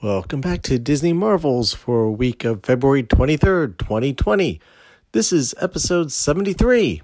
[0.00, 4.60] Welcome back to Disney Marvels for week of February 23rd, 2020.
[5.10, 7.02] This is episode 73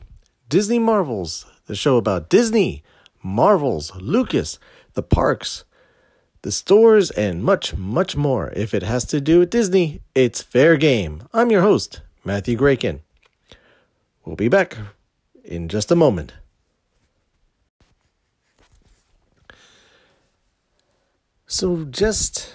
[0.49, 2.85] Disney Marvels, the show about Disney,
[3.21, 4.61] Marvels, Lucas,
[4.93, 5.65] the parks,
[6.43, 8.53] the stores, and much, much more.
[8.55, 11.25] If it has to do with Disney, it's fair game.
[11.33, 13.01] I'm your host, Matthew Graykin.
[14.25, 14.79] We'll be back
[15.43, 16.35] in just a moment.
[21.49, 22.55] So, just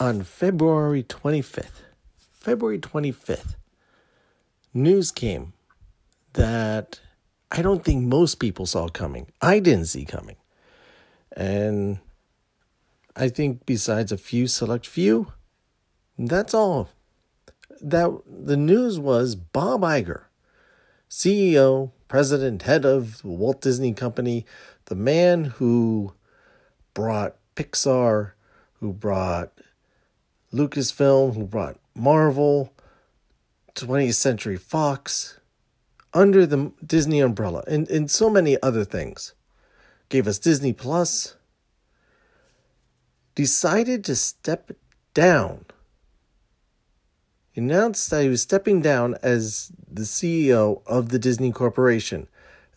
[0.00, 1.82] on February 25th,
[2.32, 3.56] February 25th,
[4.72, 5.52] news came
[6.32, 7.00] that
[7.50, 9.26] I don't think most people saw coming.
[9.42, 10.36] I didn't see coming.
[11.36, 11.98] And
[13.14, 15.32] I think besides a few select few,
[16.18, 16.88] that's all.
[17.82, 20.22] That the news was Bob Iger,
[21.10, 24.46] CEO, president, head of Walt Disney Company,
[24.86, 26.14] the man who
[26.94, 28.32] brought Pixar,
[28.80, 29.52] who brought
[30.52, 32.72] Lucasfilm, who brought Marvel,
[33.74, 35.38] 20th Century Fox,
[36.12, 39.34] under the Disney umbrella, and, and so many other things.
[40.08, 41.36] Gave us Disney Plus.
[43.36, 44.72] Decided to step
[45.14, 45.66] down.
[47.54, 52.26] Announced that he was stepping down as the CEO of the Disney Corporation,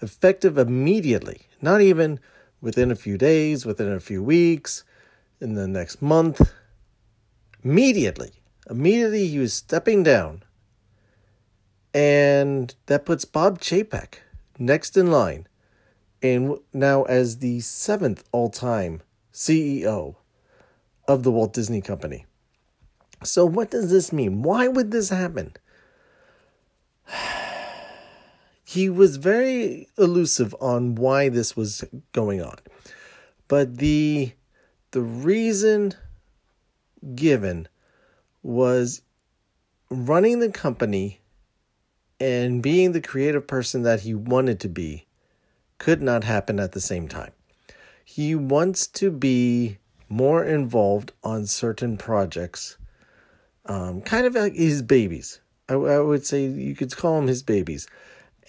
[0.01, 2.19] effective immediately, not even
[2.61, 4.83] within a few days, within a few weeks,
[5.39, 6.53] in the next month
[7.63, 8.31] Immediately,
[8.69, 10.43] immediately he was stepping down.
[11.93, 14.15] And that puts Bob Chapek
[14.59, 15.47] next in line,
[16.21, 20.15] and now as the seventh all time CEO
[21.07, 22.25] of the Walt Disney Company.
[23.23, 24.41] So, what does this mean?
[24.41, 25.53] Why would this happen?
[28.65, 32.57] he was very elusive on why this was going on.
[33.47, 34.33] But the
[34.91, 35.93] the reason
[37.15, 37.67] given
[38.41, 39.01] was
[39.89, 41.19] running the company
[42.19, 45.05] and being the creative person that he wanted to be
[45.77, 47.31] could not happen at the same time.
[48.05, 49.77] He wants to be
[50.09, 52.77] more involved on certain projects,
[53.65, 55.39] um, kind of like his babies.
[55.67, 57.87] I, I would say you could call them his babies.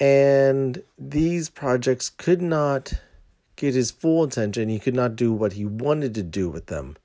[0.01, 2.95] And these projects could not
[3.57, 4.69] get his full attention.
[4.69, 6.97] He could not do what he wanted to do with them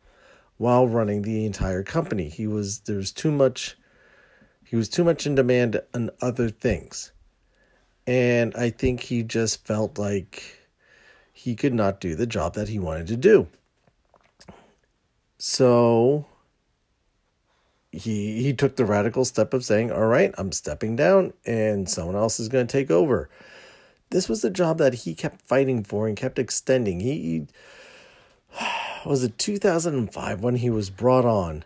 [0.60, 2.28] while running the entire company.
[2.28, 3.78] He was there was too much
[4.64, 7.12] he was too much in demand on other things.
[8.06, 10.44] And I think he just felt like
[11.32, 13.48] he could not do the job that he wanted to do.
[15.38, 16.26] So
[17.92, 22.18] he he took the radical step of saying, "All right, I'm stepping down and someone
[22.18, 23.30] else is going to take over."
[24.10, 27.00] This was the job that he kept fighting for and kept extending.
[27.00, 27.48] He, he
[29.06, 31.64] was it 2005 when he was brought on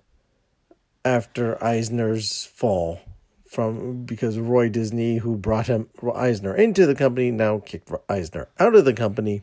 [1.05, 2.99] after Eisner's fall
[3.47, 8.75] from because Roy Disney, who brought him Eisner into the company, now kicked Eisner out
[8.75, 9.41] of the company,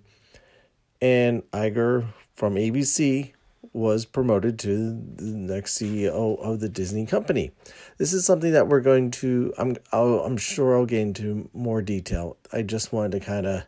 [1.01, 3.33] and Iger from ABC
[3.73, 7.53] was promoted to the next CEO of the Disney company.
[7.99, 9.55] This is something that we're going to.
[9.59, 9.77] I'm.
[9.93, 12.37] I'll, I'm sure I'll get into more detail.
[12.53, 13.63] I just wanted to kind of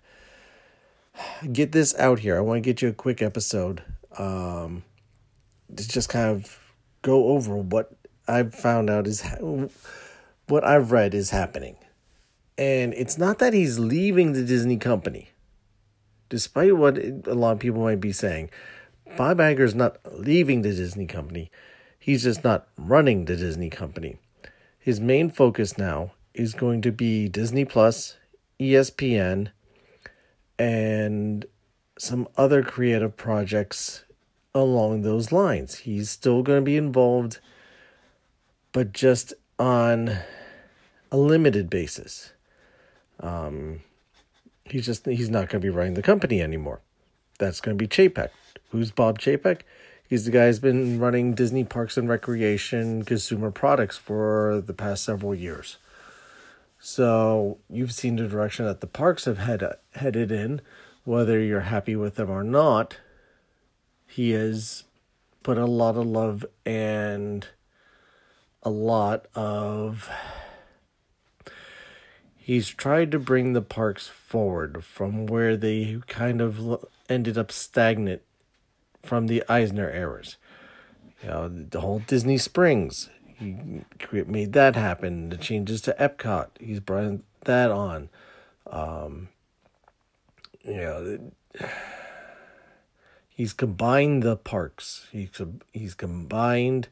[1.52, 2.36] get this out here.
[2.36, 3.82] I want to get you a quick episode
[4.18, 4.82] um,
[5.76, 6.58] to just kind of
[7.02, 7.92] go over what
[8.28, 9.68] I've found out is ha-
[10.46, 11.76] what I've read is happening.
[12.58, 15.30] And it's not that he's leaving the Disney company,
[16.28, 18.50] despite what a lot of people might be saying.
[19.16, 21.50] Bob Iger is not leaving the Disney company.
[21.98, 24.18] He's just not running the Disney company.
[24.78, 28.16] His main focus now is going to be Disney Plus,
[28.58, 29.50] ESPN,
[30.58, 31.44] and
[32.02, 34.02] some other creative projects
[34.56, 35.76] along those lines.
[35.76, 37.38] He's still going to be involved,
[38.72, 40.18] but just on
[41.12, 42.32] a limited basis.
[43.20, 43.82] Um,
[44.64, 46.80] he's just he's not going to be running the company anymore.
[47.38, 48.30] That's going to be Chapek.
[48.70, 49.60] Who's Bob Chapek?
[50.08, 55.04] He's the guy who's been running Disney Parks and Recreation consumer products for the past
[55.04, 55.76] several years.
[56.80, 59.62] So you've seen the direction that the parks have head,
[59.94, 60.62] headed in
[61.04, 62.96] whether you're happy with him or not,
[64.06, 64.84] he has
[65.42, 67.48] put a lot of love and
[68.62, 70.08] a lot of.
[72.36, 78.22] He's tried to bring the parks forward from where they kind of ended up stagnant
[79.02, 80.36] from the Eisner eras.
[81.22, 83.08] You know, the whole Disney Springs,
[83.38, 83.56] he
[84.26, 85.28] made that happen.
[85.28, 88.08] The changes to Epcot, he's brought that on.
[88.66, 89.28] Um,
[90.64, 91.30] you know,
[93.34, 95.06] He's combined the parks.
[95.10, 95.30] He's
[95.72, 96.88] he's combined,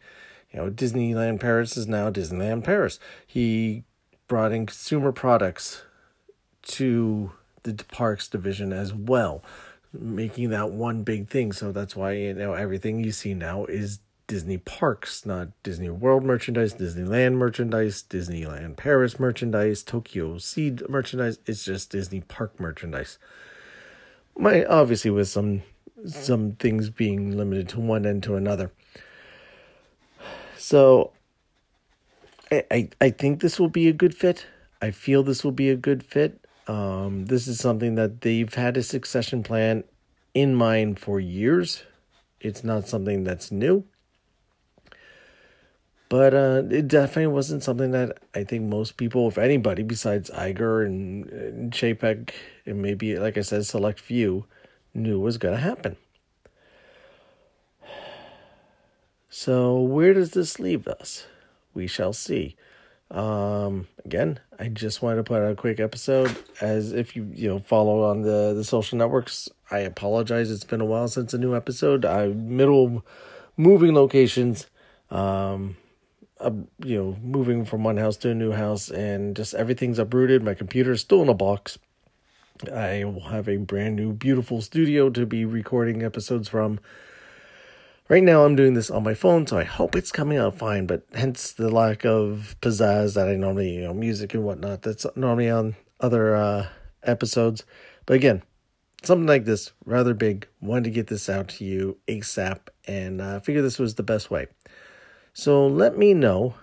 [0.51, 2.99] you know, Disneyland Paris is now Disneyland Paris.
[3.27, 3.85] He
[4.27, 5.83] brought in consumer products
[6.63, 7.33] to
[7.63, 9.43] the parks division as well,
[9.93, 11.53] making that one big thing.
[11.53, 16.25] So that's why you know everything you see now is Disney parks, not Disney World
[16.25, 21.39] merchandise, Disneyland merchandise, Disneyland Paris merchandise, Tokyo Sea merchandise.
[21.45, 23.19] It's just Disney park merchandise.
[24.39, 25.63] My obviously with some
[26.07, 28.73] some things being limited to one end to another.
[30.57, 31.13] So
[32.51, 34.47] I, I, I think this will be a good fit.
[34.83, 36.45] I feel this will be a good fit.
[36.67, 39.85] Um, this is something that they've had a succession plan
[40.35, 41.83] in mind for years.
[42.41, 43.85] It's not something that's new.
[46.11, 50.85] But uh, it definitely wasn't something that I think most people, if anybody besides Iger
[50.85, 52.31] and, and Chapek,
[52.67, 54.45] and maybe, like I said, select few,
[54.93, 55.97] knew was going to happen.
[59.29, 61.29] So, where does this leave us?
[61.75, 62.57] We shall see.
[63.13, 66.37] Um, again, I just wanted to put out a quick episode.
[66.61, 70.51] As if you you know follow on the the social networks, I apologize.
[70.51, 72.05] It's been a while since a new episode.
[72.05, 73.05] I middle
[73.57, 74.67] moving locations.
[75.11, 75.77] Um,
[76.41, 76.51] uh,
[76.85, 80.43] you know, moving from one house to a new house, and just everything's uprooted.
[80.43, 81.79] My computer is still in a box.
[82.73, 86.81] I will have a brand new, beautiful studio to be recording episodes from.
[88.09, 90.87] Right now, I'm doing this on my phone, so I hope it's coming out fine.
[90.87, 95.07] But hence the lack of pizzazz that I normally, you know, music and whatnot that's
[95.15, 96.69] normally on other uh,
[97.05, 97.65] episodes.
[98.07, 98.43] But again,
[99.03, 100.49] something like this, rather big.
[100.61, 104.31] Wanted to get this out to you ASAP, and uh, figure this was the best
[104.31, 104.49] way.
[105.33, 106.55] So let me know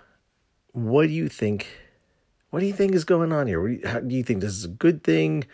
[0.72, 1.68] what do you think?
[2.50, 3.66] What do you think is going on here?
[3.66, 5.46] Do you, how, do you think this is a good thing?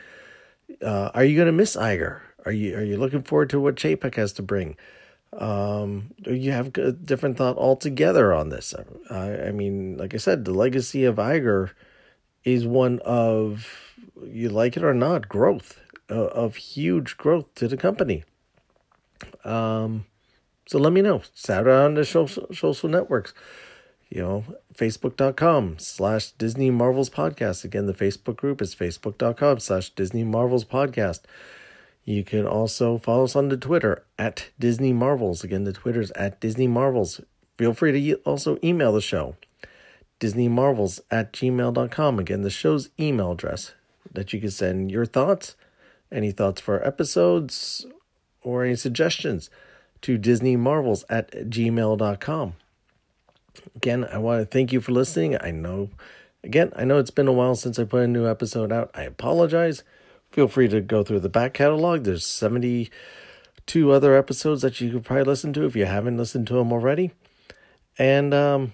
[0.82, 2.22] Uh, are you going to miss Iger?
[2.46, 4.76] Are you are you looking forward to what Chapek has to bring?
[5.32, 8.74] Um, you have a different thought altogether on this.
[9.10, 11.72] I, I mean, like I said, the legacy of Iger
[12.44, 17.78] is one of you like it or not growth uh, of huge growth to the
[17.78, 18.24] company.
[19.44, 20.06] Um,
[20.74, 21.22] so let me know.
[21.36, 23.32] Shout out on the social, social networks.
[24.10, 24.44] You know,
[24.74, 27.64] facebook.com slash Disney Marvels Podcast.
[27.64, 31.26] Again, the Facebook group is facebook.com slash Disney Marvels Podcast.
[32.06, 35.44] You can also follow us on the Twitter at Disney Marvels.
[35.44, 37.22] Again, the Twitter's at Disney Marvels.
[37.56, 39.36] Feel free to also email the show,
[40.18, 42.18] Disney Marvels at gmail.com.
[42.18, 43.76] Again, the show's email address
[44.12, 45.56] that you can send your thoughts,
[46.12, 47.86] any thoughts for episodes,
[48.42, 49.52] or any suggestions
[50.04, 52.54] to disneymarvels at gmail.com.
[53.76, 55.38] Again, I want to thank you for listening.
[55.42, 55.90] I know,
[56.44, 58.92] again, I know it's been a while since I put a new episode out.
[58.94, 59.84] I apologize.
[60.32, 62.04] Feel free to go through the back catalog.
[62.04, 66.56] There's 72 other episodes that you could probably listen to if you haven't listened to
[66.56, 67.12] them already.
[67.98, 68.74] And um,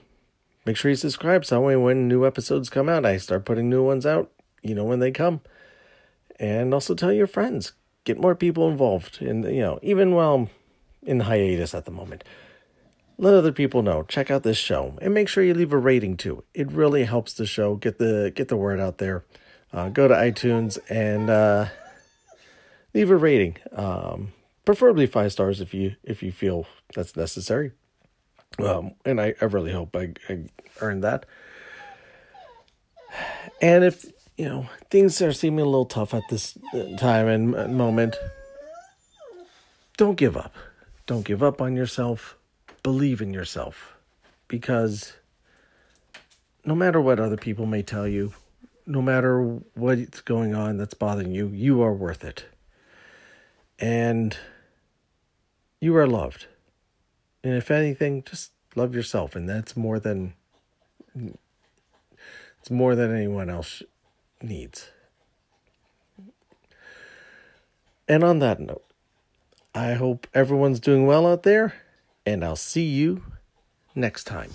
[0.66, 3.70] make sure you subscribe so that way when new episodes come out, I start putting
[3.70, 4.32] new ones out.
[4.64, 5.42] You know when they come.
[6.40, 7.74] And also tell your friends.
[8.06, 9.22] Get more people involved.
[9.22, 10.50] And, you know, even while
[11.10, 12.24] in hiatus at the moment.
[13.18, 14.04] Let other people know.
[14.04, 16.44] Check out this show and make sure you leave a rating too.
[16.54, 19.26] It really helps the show get the get the word out there.
[19.74, 21.66] Uh, go to iTunes and uh,
[22.94, 24.32] leave a rating, um,
[24.66, 26.66] preferably five stars if you if you feel
[26.96, 27.72] that's necessary.
[28.58, 30.46] Um, and I, I really hope I, I
[30.80, 31.26] earned that.
[33.62, 34.06] And if
[34.38, 36.58] you know things are seeming a little tough at this
[36.98, 38.16] time and moment,
[39.98, 40.54] don't give up.
[41.10, 42.38] Don't give up on yourself.
[42.84, 43.96] Believe in yourself.
[44.48, 45.14] Because
[46.64, 48.34] no matter what other people may tell you,
[48.86, 49.42] no matter
[49.74, 52.46] what's going on that's bothering you, you are worth it.
[53.80, 54.38] And
[55.82, 56.46] you are loved.
[57.44, 59.36] And if anything, just love yourself.
[59.36, 60.36] And that's more than
[62.60, 63.82] it's more than anyone else
[64.44, 64.92] needs.
[68.08, 68.86] And on that note,
[69.74, 71.74] I hope everyone's doing well out there,
[72.26, 73.24] and I'll see you
[73.96, 74.52] next time.